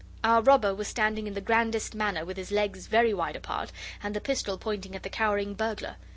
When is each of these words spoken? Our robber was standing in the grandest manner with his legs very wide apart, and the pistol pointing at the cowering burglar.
Our 0.23 0.41
robber 0.41 0.73
was 0.73 0.87
standing 0.87 1.27
in 1.27 1.35
the 1.35 1.41
grandest 1.41 1.93
manner 1.93 2.25
with 2.25 2.35
his 2.35 2.49
legs 2.51 2.87
very 2.87 3.13
wide 3.13 3.35
apart, 3.35 3.71
and 4.01 4.15
the 4.15 4.19
pistol 4.19 4.57
pointing 4.57 4.95
at 4.95 5.03
the 5.03 5.09
cowering 5.11 5.53
burglar. 5.53 5.97